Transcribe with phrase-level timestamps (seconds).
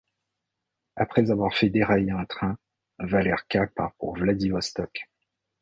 [0.95, 2.57] Après avoir fait dérailler un train,
[2.97, 5.07] Valerka part pour Vladivostok.